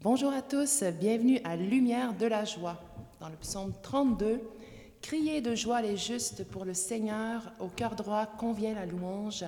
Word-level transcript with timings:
Bonjour 0.00 0.32
à 0.32 0.42
tous, 0.42 0.84
bienvenue 1.00 1.40
à 1.42 1.56
Lumière 1.56 2.14
de 2.14 2.26
la 2.26 2.44
joie. 2.44 2.76
Dans 3.18 3.28
le 3.28 3.34
psaume 3.34 3.72
32, 3.82 4.40
Criez 5.02 5.40
de 5.40 5.56
joie 5.56 5.82
les 5.82 5.96
justes 5.96 6.44
pour 6.44 6.64
le 6.64 6.72
Seigneur, 6.72 7.42
au 7.58 7.66
cœur 7.66 7.96
droit 7.96 8.24
convient 8.24 8.74
la 8.74 8.86
louange. 8.86 9.44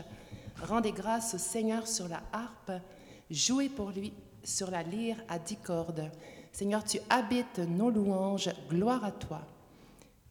Rendez 0.60 0.90
grâce 0.90 1.34
au 1.34 1.38
Seigneur 1.38 1.86
sur 1.86 2.08
la 2.08 2.21
harpe, 2.32 2.72
jouez 3.30 3.68
pour 3.68 3.90
lui 3.90 4.13
sur 4.42 4.72
la 4.72 4.82
lyre 4.82 5.22
à 5.28 5.38
dix 5.38 5.54
cordes. 5.54 6.10
Seigneur, 6.51 6.82
tu 6.82 6.98
habites 7.08 7.60
nos 7.60 7.90
louanges, 7.90 8.51
gloire 8.69 9.04
à 9.04 9.12
toi. 9.12 9.42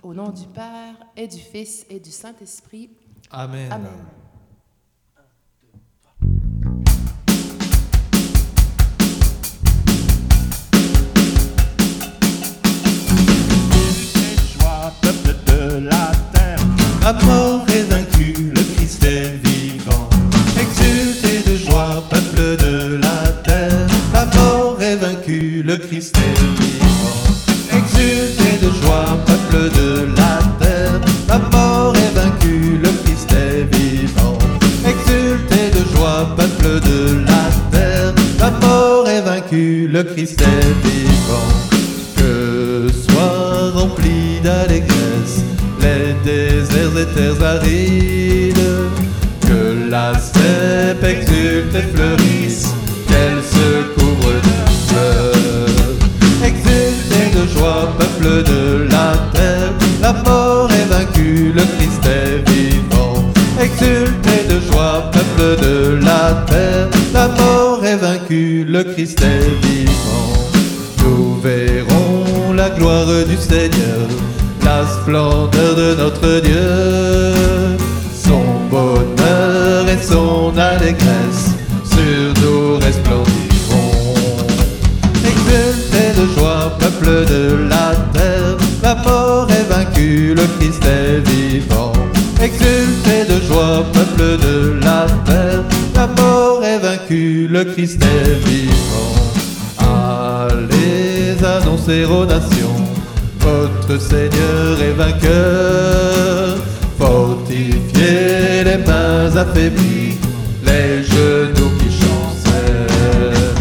Au 0.04 0.14
nom 0.14 0.32
du 0.32 0.48
Père 0.48 0.96
et 1.16 1.30
du 1.30 1.40
Fils 1.40 1.86
et 1.90 2.02
du 2.02 2.12
Saint-Esprit. 2.12 2.90
Amen. 3.32 3.72
Amen. 3.72 4.06
La 17.10 17.26
mort 17.26 17.66
est 17.70 17.90
vaincue, 17.92 18.36
le 18.56 18.62
Christ 18.76 19.04
est 19.04 19.34
vivant. 19.44 20.08
Exultez 20.64 21.40
de 21.50 21.56
joie, 21.58 22.04
peuple 22.08 22.56
de 22.64 23.00
la 23.02 23.32
terre, 23.44 23.88
la 24.14 24.26
mort 24.26 24.78
est 24.80 24.96
vaincue, 24.96 25.64
le 25.66 25.78
Christ 25.78 26.16
est 26.18 26.40
vivant. 26.62 27.20
Exultez 27.80 28.58
de 28.64 28.70
joie, 28.82 29.18
peuple 29.26 29.72
de 29.80 30.08
la 30.20 30.38
terre, 30.60 31.02
la 31.28 31.40
mort 31.40 31.96
est 31.96 32.14
vaincue, 32.14 32.78
le 32.84 32.92
Christ 33.04 33.32
est 33.32 33.64
vivant. 33.76 34.38
Exultez 34.86 35.72
de 35.78 35.84
joie, 35.96 36.36
peuple 36.38 36.80
de 36.90 37.26
la 37.26 37.46
terre, 37.72 38.14
la 38.40 38.52
mort 38.52 39.10
est 39.10 39.22
vaincue, 39.22 39.88
le 39.88 40.04
Christ 40.04 40.40
est 40.42 40.88
vivant. 40.88 41.79
Terres 47.06 47.42
arides, 47.44 48.58
que 49.42 49.90
la 49.90 50.14
steppe 50.20 51.04
exulte 51.04 51.76
et 51.76 51.88
fleurisse, 51.94 52.68
qu'elle 53.08 53.42
se 53.44 53.84
couvre 53.96 54.34
de 54.48 54.56
fleurs. 54.88 55.90
Exultez 56.44 57.28
de 57.38 57.48
joie, 57.58 57.94
peuple 57.98 58.44
de 58.44 58.88
la 58.92 59.14
terre, 59.34 59.74
la 60.02 60.14
mort 60.24 60.70
est 60.72 60.90
vaincue, 60.94 61.54
le 61.54 61.64
Christ 61.78 62.06
est 62.06 62.50
vivant. 62.50 63.32
Exultez 63.60 64.48
de 64.54 64.60
joie, 64.72 65.10
peuple 65.12 65.62
de 65.62 66.00
la 66.06 66.46
terre, 66.48 66.88
la 67.14 67.28
mort 67.28 67.84
est 67.86 67.98
vaincue, 67.98 68.66
le 68.68 68.84
Christ 68.84 69.22
est 69.22 69.50
vivant. 69.62 69.69
De 75.60 75.96
notre 75.96 76.40
Dieu, 76.40 77.78
son 78.14 78.44
bonheur 78.70 79.88
et 79.88 80.02
son 80.02 80.54
allégresse 80.58 81.52
sur 81.84 82.34
nous 82.42 82.78
resplendiront. 82.78 84.38
Exultez 85.24 86.12
de 86.20 86.26
joie, 86.38 86.72
peuple 86.80 87.26
de 87.26 87.68
la 87.70 87.94
terre, 88.14 88.58
la 88.82 88.96
mort 88.96 89.48
est 89.52 89.68
vaincue, 89.70 90.34
le 90.34 90.46
Christ 90.58 90.84
est 90.86 91.20
vivant. 91.30 91.94
Exultez 92.42 93.26
de 93.28 93.46
joie, 93.46 93.84
peuple 93.92 94.38
de 94.42 94.80
la 94.82 95.08
terre, 95.26 95.64
la 95.94 96.08
mort 96.08 96.64
est 96.64 96.80
vaincue, 96.80 97.48
le 97.50 97.66
Christ 97.66 98.02
est 98.02 98.48
vivant. 98.48 99.10
Allez 99.80 101.36
annoncer 101.44 102.06
aux 102.06 102.26
nations, 102.26 102.79
votre 103.40 104.00
Seigneur 104.00 104.82
est 104.82 104.94
vainqueur. 104.94 106.58
Fortifiez 106.98 108.64
les 108.64 108.78
mains 108.86 109.36
affaiblies, 109.36 110.18
les 110.64 111.04
genoux 111.04 111.72
qui 111.80 111.90
chancellent. 112.02 113.54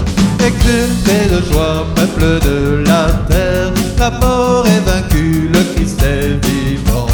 Exultez 0.45 1.35
de 1.35 1.53
joie, 1.53 1.87
peuple 1.95 2.41
de 2.47 2.85
la 2.87 3.07
terre, 3.29 3.73
la 3.99 4.11
mort 4.11 4.67
est 4.67 4.85
vaincue, 4.91 5.49
le 5.53 5.63
Christ 5.75 6.03
est 6.03 6.45
vivant. 6.47 7.07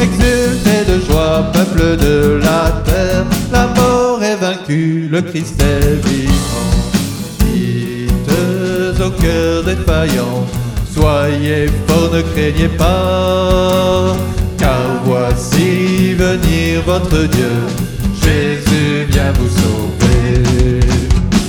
Exultez 0.00 0.84
de 0.92 1.00
joie, 1.06 1.50
peuple 1.52 1.96
de 1.96 2.40
la 2.42 2.70
terre, 2.84 3.24
la 3.52 3.66
mort 3.68 4.22
est 4.22 4.36
vaincue, 4.36 5.08
le 5.10 5.20
Christ 5.22 5.60
est 5.60 6.06
vivant. 6.06 6.70
Dites 7.40 9.00
au 9.04 9.10
cœur 9.10 9.64
défaillant, 9.64 10.46
soyez 10.94 11.68
forts, 11.86 12.10
ne 12.12 12.22
craignez 12.22 12.68
pas, 12.68 14.16
car 14.58 15.02
voici 15.04 16.14
venir 16.14 16.82
votre 16.86 17.26
Dieu, 17.28 17.54
Jésus 18.22 19.06
vient 19.08 19.32
vous 19.38 19.48
sauver. 19.48 20.80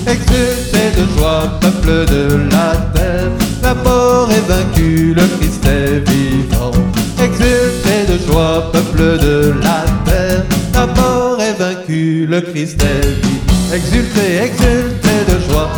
Exultez 0.07 0.89
de 0.97 1.05
joie, 1.17 1.59
peuple 1.61 2.05
de 2.05 2.49
la 2.51 2.75
terre, 2.93 3.31
la 3.61 3.73
mort 3.73 4.29
est 4.31 4.47
vaincue, 4.47 5.13
le 5.13 5.23
Christ 5.37 5.65
est 5.65 6.09
vivant. 6.09 6.71
Exultez 7.19 8.03
de 8.11 8.31
joie, 8.31 8.71
peuple 8.71 9.17
de 9.19 9.53
la 9.61 9.85
terre, 10.05 10.43
la 10.73 10.87
mort 10.87 11.39
est 11.41 11.57
vaincue, 11.57 12.27
le 12.27 12.41
Christ 12.41 12.81
est 12.83 13.07
vivant. 13.21 13.73
Exultez, 13.73 14.37
exultez 14.45 15.21
de 15.31 15.51
joie, 15.51 15.69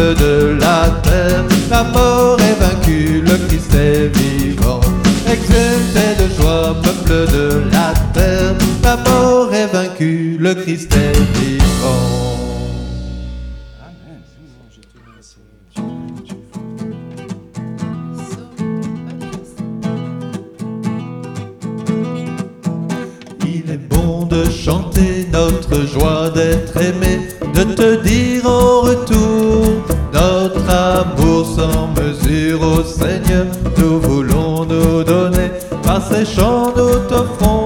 de 0.00 0.56
la 0.58 0.88
terre, 1.02 1.44
la 1.70 1.82
mort 1.84 2.38
est 2.40 2.58
vaincue, 2.60 3.22
le 3.22 3.36
Christ 3.46 3.74
est 3.74 4.08
vivant. 4.16 4.80
Exultez 5.26 6.14
de 6.18 6.40
joie, 6.40 6.76
peuple 6.82 7.30
de 7.32 7.62
la 7.70 7.92
terre, 8.14 8.54
la 8.82 8.96
mort 8.96 9.52
est 9.52 9.66
vaincue, 9.66 10.36
le 10.40 10.54
Christ 10.54 10.92
est 10.94 11.38
vivant. 11.38 12.29
Joie 25.92 26.30
d'être 26.30 26.76
aimé, 26.76 27.28
de 27.54 27.62
te 27.64 28.02
dire 28.02 28.46
en 28.46 28.80
retour 28.82 29.64
notre 30.12 30.70
amour 30.70 31.46
sans 31.46 31.88
mesure 32.00 32.60
au 32.62 32.82
Seigneur. 32.82 33.46
Nous 33.78 34.00
voulons 34.00 34.64
nous 34.64 35.02
donner, 35.04 35.50
par 35.82 36.02
ces 36.02 36.24
chants 36.24 36.72
nous 36.76 36.98
t'offrons 37.08 37.59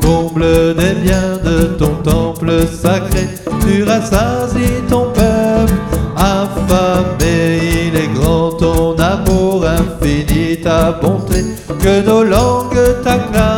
Combles 0.00 0.74
des 0.74 0.94
biens 0.94 1.38
de 1.44 1.64
ton 1.78 1.94
temple 2.02 2.52
sacré, 2.66 3.28
tu 3.60 3.82
rassasies 3.84 4.82
ton 4.88 5.06
peuple 5.12 5.74
affamé. 6.16 7.88
Il 7.88 7.96
est 7.96 8.12
grand 8.14 8.52
ton 8.52 8.96
amour 8.98 9.64
infini, 9.66 10.60
ta 10.62 10.92
bonté, 10.92 11.44
que 11.80 12.04
nos 12.06 12.24
langues 12.24 13.02
t'acclament 13.02 13.55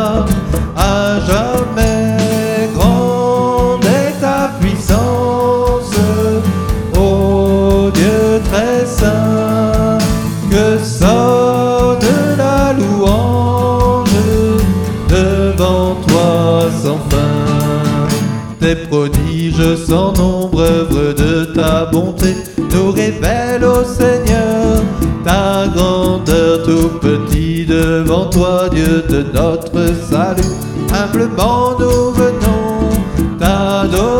prodiges 18.89 19.75
sans 19.87 20.13
nombre, 20.13 20.61
œuvre 20.61 21.13
de 21.13 21.45
ta 21.53 21.85
bonté, 21.85 22.35
nous 22.57 22.91
révèlent 22.91 23.63
au 23.63 23.83
Seigneur 23.83 24.83
ta 25.23 25.67
grandeur 25.73 26.63
tout 26.63 26.89
petit 26.99 27.65
devant 27.65 28.25
toi, 28.29 28.69
Dieu 28.71 29.03
de 29.09 29.25
notre 29.33 29.93
salut. 30.09 30.55
Humblement 30.91 31.77
nous 31.79 32.11
venons 32.11 32.89
t'adorer, 33.39 34.18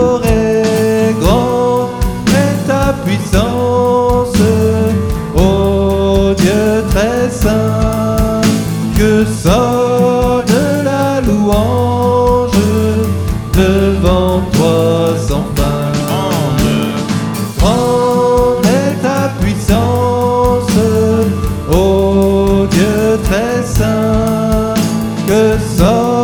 so 25.59 26.18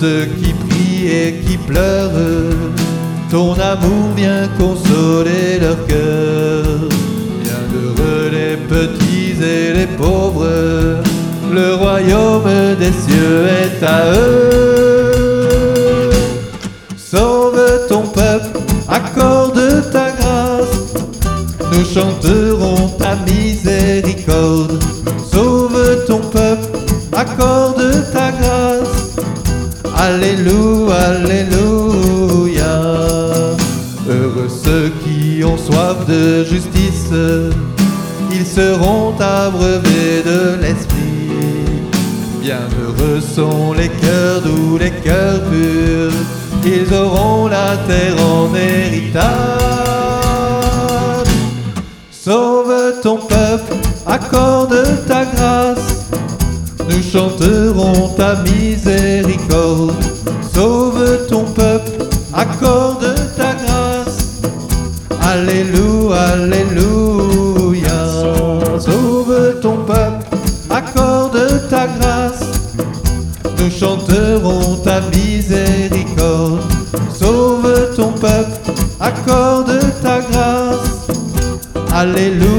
ceux 0.00 0.26
qui 0.40 0.52
prient 0.52 1.08
et 1.08 1.34
qui 1.44 1.56
pleurent. 1.56 2.12
Ton 3.30 3.52
amour 3.54 4.12
vient 4.16 4.48
consoler 4.58 5.58
leur 5.60 5.86
cœur. 5.86 6.64
Bienheureux 7.42 8.30
les 8.32 8.56
petits 8.56 9.34
et 9.42 9.72
les 9.72 9.86
pauvres. 9.86 11.02
Le 11.52 11.74
royaume 11.74 12.76
des 12.78 12.92
cieux 12.92 13.46
est 13.62 13.82
à 13.84 14.12
eux. 14.12 16.10
Sauve 16.96 17.60
ton 17.88 18.02
peuple, 18.02 18.58
accorde 18.88 19.90
ta 19.92 20.10
grâce. 20.10 20.94
Nous 21.72 21.84
chanterons 21.84 22.47
Alléluia, 30.20 30.94
Alléluia. 31.10 32.74
Heureux 34.08 34.48
ceux 34.48 34.90
qui 35.04 35.44
ont 35.44 35.56
soif 35.56 36.06
de 36.08 36.42
justice, 36.42 37.12
ils 38.32 38.44
seront 38.44 39.14
abreuvés 39.20 40.24
de 40.24 40.60
l'esprit. 40.60 41.30
Bienheureux 42.40 43.20
sont 43.20 43.72
les 43.74 43.90
cœurs 43.90 44.42
doux, 44.42 44.76
les 44.76 44.90
cœurs 44.90 45.40
purs, 45.52 46.10
ils 46.64 46.92
auront 46.92 47.46
la 47.46 47.76
terre 47.86 48.16
en 48.20 48.52
héritage. 48.56 49.22
Sauve 52.10 53.00
ton 53.04 53.18
peuple, 53.18 53.76
accorde 54.04 54.84
ta 55.06 55.24
grâce. 55.26 55.67
Chanterons 57.18 58.14
ta 58.16 58.36
miséricorde. 58.44 59.92
Sauve 60.54 61.26
ton 61.28 61.42
peuple, 61.46 62.04
accorde 62.32 63.12
ta 63.36 63.54
grâce. 63.54 64.40
Alléluia, 65.20 66.16
Alléluia. 66.34 67.98
Sauve 68.78 69.58
ton 69.60 69.78
peuple, 69.78 70.26
accorde 70.70 71.68
ta 71.68 71.88
grâce. 71.88 72.44
Nous 73.58 73.68
chanterons 73.68 74.76
ta 74.84 75.00
miséricorde. 75.12 76.60
Sauve 77.12 77.96
ton 77.96 78.12
peuple, 78.12 78.60
accorde 79.00 79.80
ta 80.04 80.20
grâce. 80.20 81.08
Alléluia. 81.92 82.57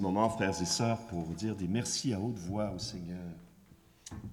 Petit 0.00 0.06
moment, 0.06 0.30
frères 0.30 0.62
et 0.62 0.64
sœurs, 0.64 0.98
pour 1.08 1.26
dire 1.34 1.54
des 1.54 1.68
merci 1.68 2.14
à 2.14 2.20
haute 2.20 2.38
voix 2.38 2.70
au 2.74 2.78
Seigneur. 2.78 3.18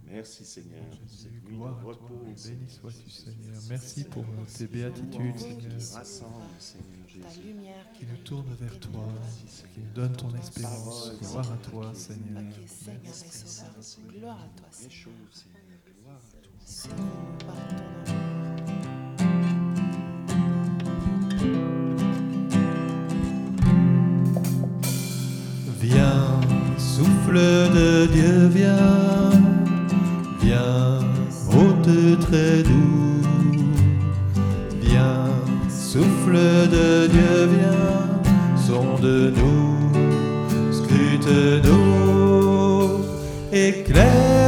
Merci 0.09 0.45
Seigneur. 0.45 0.85
Cette 1.07 1.31
nuit 1.31 1.41
de 1.41 1.47
Gloire 1.49 1.77
à 1.77 1.81
toi, 1.81 1.93
repos, 1.93 2.23
béni 2.23 2.37
Seigneur. 2.37 2.69
sois-tu 2.69 3.09
Seigneur. 3.09 3.61
Merci 3.69 4.03
pour 4.05 4.23
tes 4.57 4.67
béatitudes, 4.67 5.37
Seigneur, 5.37 5.67
Ta 7.21 7.41
lumière 7.41 7.91
qui 7.93 8.05
nous 8.05 8.17
tournent 8.23 8.55
vers 8.59 8.79
toi, 8.79 9.07
qui 9.73 9.81
nous 9.81 9.93
donne 9.93 10.15
ton 10.15 10.33
espérance. 10.35 11.11
Gloire 11.21 11.51
à 11.51 11.57
toi, 11.57 11.93
Seigneur. 11.93 12.43
Gloire 14.09 14.39
à 14.39 14.59
toi, 14.59 14.67
Seigneur. 14.71 14.91
Seigneur. 16.63 16.97
Gloire 17.39 17.55
à 17.93 17.96
souffle 26.97 27.37
de 27.77 28.07
Dieu, 28.07 28.47
viens, 28.47 29.29
viens, 30.41 30.99
hôte 31.53 32.19
très 32.21 32.63
doux. 32.63 33.21
Viens, 34.81 35.29
souffle 35.69 36.39
de 36.77 37.07
Dieu, 37.07 37.49
viens, 37.55 38.01
sonde-nous, 38.55 39.91
scrute-nous, 40.71 41.85
éclaire-nous, 43.53 44.46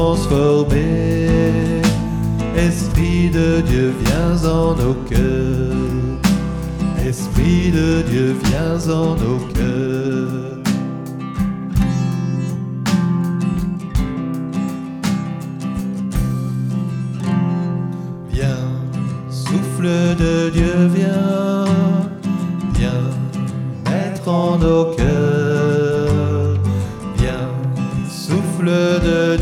nous 0.00 0.16
transformer. 0.16 1.28
Esprit 2.56 3.30
de 3.30 3.60
Dieu, 3.60 3.92
viens 4.04 4.44
en 4.50 4.74
nos 4.74 4.94
cœurs. 5.08 6.18
Esprit 7.06 7.70
de 7.70 8.02
Dieu, 8.02 8.36
viens 8.44 8.92
en 8.92 9.14
nos 9.16 9.38
cœurs. 9.54 10.49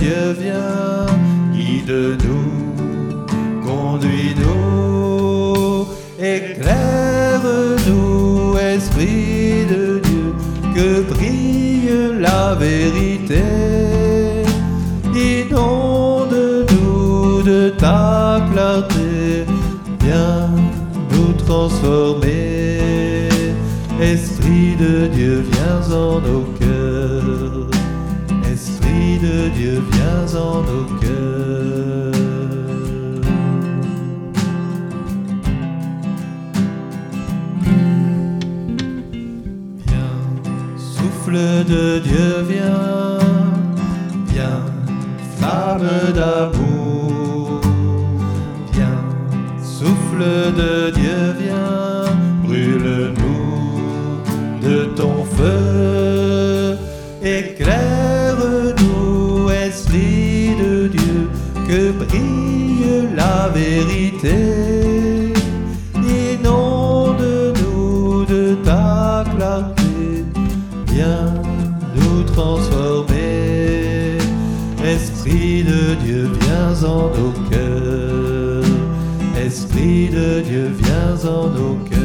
Dieu, 0.08 0.32
viens, 0.40 1.04
guide-nous, 1.52 2.50
conduis-nous, 3.62 4.56
éclaire-nous, 6.18 6.96
Esprit 8.56 9.66
de 9.68 10.00
Dieu, 10.02 10.32
que 10.74 11.02
brille 11.12 11.92
la 12.20 12.54
vérité. 12.54 13.44
Inonde-nous 15.14 16.62
de 17.42 17.68
ta 17.76 18.40
clarté, 18.50 19.44
viens 20.00 20.48
nous 21.12 21.32
transformer. 21.34 22.78
Esprit 24.00 24.74
de 24.80 25.08
Dieu, 25.08 25.44
viens 25.52 25.82
en 25.94 26.20
nos 26.20 26.46
cœurs. 26.58 27.77
De 29.20 29.48
Dieu, 29.48 29.82
viens 29.90 30.34
en 30.36 30.62
nos 30.62 30.84
cœurs. 31.00 32.12
Viens, 39.86 40.14
souffle 40.78 41.64
de 41.64 41.98
Dieu, 41.98 42.42
viens, 42.48 43.18
viens, 44.28 44.62
flamme 45.36 46.12
d'amour. 46.14 47.60
Viens, 48.72 49.02
souffle 49.60 50.52
de 50.56 50.90
Dieu, 50.92 51.34
viens, 51.40 51.97
en 81.26 81.48
nos 81.48 81.76
cœurs. 81.90 81.98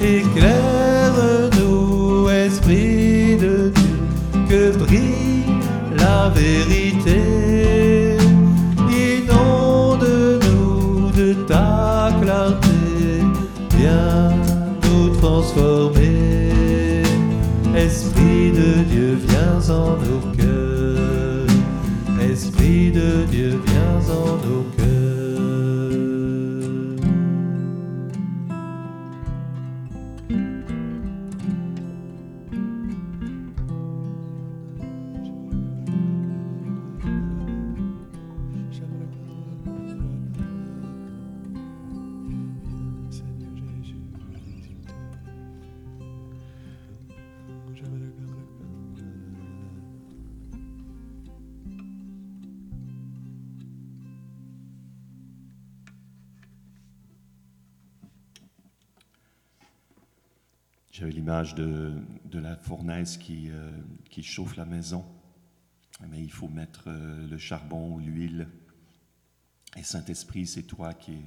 Éclaire-nous, 0.00 1.28
Esprit 2.28 3.36
de 3.36 3.70
Dieu, 3.74 3.98
que 4.48 4.76
brille 4.76 5.44
la 5.96 6.28
vérité. 6.30 8.16
Inonde-nous 8.90 10.30
de 11.16 11.32
ta 11.46 12.10
clarté, 12.20 12.68
viens 13.76 14.30
nous 14.84 15.08
transformer. 15.16 17.02
Esprit 17.74 18.52
de 18.52 18.82
Dieu, 18.90 19.18
viens 19.26 19.62
en 19.74 19.96
nos 19.96 20.22
cœurs. 20.36 21.46
Esprit 22.30 22.90
de 22.90 23.24
Dieu, 23.30 23.60
viens 23.66 24.02
en 24.14 24.36
nos 24.46 24.62
cœurs. 24.76 24.77
J'avais 60.98 61.12
l'image 61.12 61.54
de, 61.54 61.94
la 62.32 62.56
fournaise 62.56 63.18
qui, 63.18 63.50
euh, 63.50 63.70
qui 64.10 64.24
chauffe 64.24 64.56
la 64.56 64.64
maison. 64.64 65.04
Mais 66.08 66.20
il 66.20 66.32
faut 66.32 66.48
mettre 66.48 66.88
euh, 66.88 67.28
le 67.28 67.38
charbon, 67.38 67.98
l'huile. 67.98 68.48
Et 69.76 69.84
Saint-Esprit, 69.84 70.48
c'est 70.48 70.64
toi 70.64 70.94
qui 70.94 71.12
es, 71.12 71.24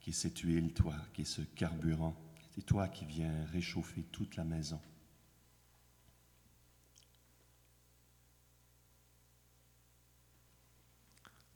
qui 0.00 0.12
cette 0.12 0.40
huile, 0.40 0.72
toi, 0.72 0.96
qui 1.14 1.22
est 1.22 1.24
ce 1.24 1.42
carburant. 1.42 2.16
C'est 2.56 2.66
toi 2.66 2.88
qui 2.88 3.04
viens 3.04 3.32
réchauffer 3.52 4.02
toute 4.10 4.34
la 4.34 4.42
maison. 4.42 4.80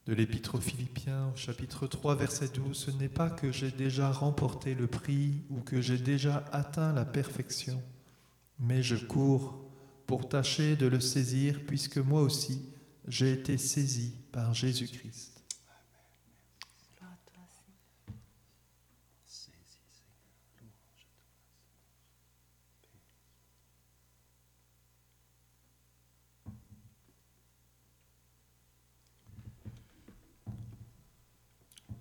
De 0.06 0.14
l'Épître 0.14 0.56
aux 0.56 0.60
Philippiens 0.60 1.28
au 1.32 1.36
chapitre 1.36 1.86
3 1.86 2.16
verset 2.16 2.48
12, 2.48 2.76
ce 2.76 2.90
n'est 2.90 3.08
pas 3.08 3.30
que 3.30 3.52
j'ai 3.52 3.70
déjà 3.70 4.10
remporté 4.10 4.74
le 4.74 4.88
prix 4.88 5.42
ou 5.48 5.60
que 5.60 5.80
j'ai 5.80 5.96
déjà 5.98 6.44
atteint 6.50 6.92
la 6.92 7.04
perfection, 7.04 7.80
mais 8.58 8.82
je 8.82 8.96
cours 8.96 9.62
pour 10.08 10.28
tâcher 10.28 10.74
de 10.74 10.86
le 10.86 10.98
saisir 10.98 11.60
puisque 11.68 11.98
moi 11.98 12.20
aussi 12.22 12.68
j'ai 13.06 13.32
été 13.32 13.56
saisi 13.58 14.12
par 14.32 14.54
Jésus-Christ. 14.54 15.44
Gloire 16.98 17.12
à 17.12 17.30
toi, 17.30 17.42
Seigneur. 19.24 19.62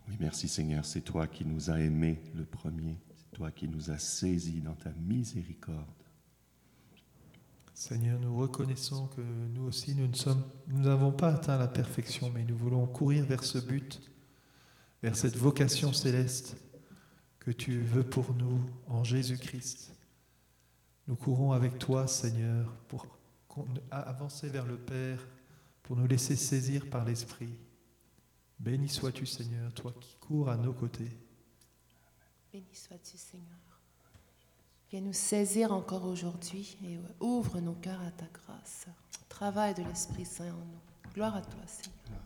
Oui, 0.07 0.10
merci 0.21 0.47
Seigneur, 0.47 0.85
c'est 0.85 1.01
toi 1.01 1.25
qui 1.27 1.43
nous 1.43 1.71
as 1.71 1.79
aimés 1.79 2.21
le 2.35 2.45
premier. 2.45 2.95
C'est 3.17 3.31
toi 3.31 3.51
qui 3.51 3.67
nous 3.67 3.89
as 3.89 3.97
saisis 3.97 4.61
dans 4.61 4.75
ta 4.75 4.91
miséricorde. 4.91 5.85
Seigneur, 7.73 8.19
nous 8.19 8.37
reconnaissons 8.37 9.07
que 9.07 9.21
nous 9.21 9.63
aussi, 9.63 9.95
nous 9.95 10.79
n'avons 10.79 11.11
pas 11.11 11.33
atteint 11.33 11.57
la 11.57 11.67
perfection, 11.67 12.29
mais 12.29 12.43
nous 12.43 12.55
voulons 12.55 12.85
courir 12.85 13.25
vers 13.25 13.43
ce 13.43 13.57
but, 13.57 13.99
vers 15.01 15.15
cette 15.15 15.35
vocation 15.35 15.91
céleste 15.91 16.55
que 17.39 17.49
tu 17.49 17.79
veux 17.79 18.03
pour 18.03 18.35
nous 18.35 18.61
en 18.87 19.03
Jésus-Christ. 19.03 19.95
Nous 21.07 21.15
courons 21.15 21.53
avec 21.53 21.79
toi, 21.79 22.05
Seigneur, 22.05 22.71
pour 22.87 23.07
avancer 23.89 24.49
vers 24.49 24.67
le 24.67 24.77
Père, 24.77 25.27
pour 25.81 25.95
nous 25.95 26.05
laisser 26.05 26.35
saisir 26.35 26.87
par 26.91 27.05
l'Esprit. 27.05 27.57
Béni 28.61 28.87
sois-tu, 28.87 29.25
Seigneur, 29.25 29.73
toi 29.73 29.91
qui 29.99 30.15
cours 30.17 30.47
à 30.47 30.55
nos 30.55 30.71
côtés. 30.71 31.09
Béni 32.53 32.75
sois-tu, 32.75 33.17
Seigneur. 33.17 33.57
Viens 34.91 35.01
nous 35.01 35.13
saisir 35.13 35.73
encore 35.73 36.05
aujourd'hui 36.05 36.77
et 36.85 36.99
ouvre 37.19 37.59
nos 37.59 37.73
cœurs 37.73 38.01
à 38.01 38.11
ta 38.11 38.27
grâce. 38.27 38.85
Travail 39.29 39.73
de 39.73 39.81
l'Esprit 39.81 40.25
Saint 40.25 40.53
en 40.53 40.57
nous. 40.57 41.11
Gloire 41.11 41.37
à 41.37 41.41
toi, 41.41 41.63
Seigneur. 41.65 42.21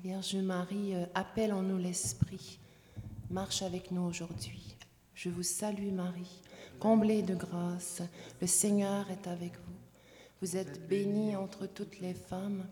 Vierge 0.00 0.36
Marie, 0.36 0.94
euh, 0.94 1.06
appelle 1.14 1.54
en 1.54 1.62
nous 1.62 1.78
l'Esprit. 1.78 2.58
Marche 3.30 3.62
avec 3.62 3.92
nous 3.92 4.02
aujourd'hui. 4.02 4.76
Je 5.22 5.28
vous 5.28 5.44
salue 5.44 5.92
Marie, 5.92 6.42
comblée 6.80 7.22
de 7.22 7.36
grâce. 7.36 8.02
Le 8.40 8.46
Seigneur 8.48 9.08
est 9.08 9.28
avec 9.28 9.52
vous. 9.52 9.76
Vous 10.40 10.56
êtes 10.56 10.88
bénie 10.88 11.36
entre 11.36 11.68
toutes 11.68 12.00
les 12.00 12.12
femmes, 12.12 12.66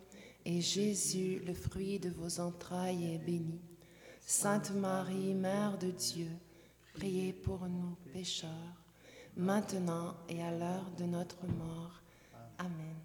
et 0.45 0.61
Jésus, 0.61 1.41
le 1.47 1.55
fruit 1.55 2.01
de 2.01 2.11
vos 2.11 2.41
entrailles, 2.41 3.15
est 3.15 3.25
béni. 3.25 3.61
Sainte 4.21 4.73
Marie, 4.73 5.33
Mère 5.33 5.79
de 5.79 5.93
Dieu, 5.93 6.27
priez 6.95 7.33
pour 7.33 7.69
nous 7.69 7.95
pécheurs, 8.13 8.83
maintenant 9.37 10.17
et 10.29 10.43
à 10.43 10.51
l'heure 10.51 10.91
de 10.99 11.05
notre 11.05 11.47
mort. 11.47 12.03
Amen. 12.59 12.97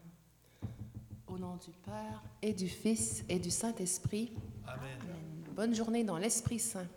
Au 1.27 1.37
nom 1.37 1.57
du 1.57 1.71
Père 1.83 2.23
et 2.41 2.53
du 2.53 2.67
Fils 2.67 3.23
et 3.29 3.37
du 3.37 3.51
Saint-Esprit. 3.51 4.31
Amen. 4.65 4.97
Amen. 5.01 5.53
Bonne 5.55 5.75
journée 5.75 6.03
dans 6.03 6.17
l'Esprit 6.17 6.57
Saint. 6.57 6.87